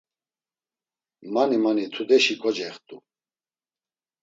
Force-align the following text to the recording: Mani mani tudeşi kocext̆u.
Mani 1.33 1.57
mani 1.63 1.85
tudeşi 1.93 2.35
kocext̆u. 2.41 2.97